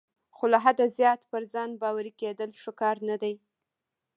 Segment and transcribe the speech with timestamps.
[0.35, 3.35] خو له حده زیات پر ځان باوري کیدل ښه کار نه دی.